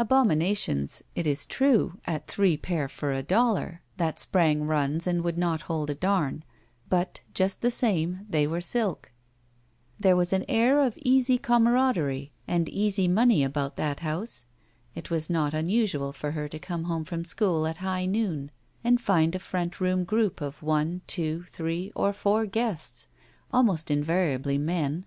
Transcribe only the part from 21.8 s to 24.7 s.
or four guests, almost invariably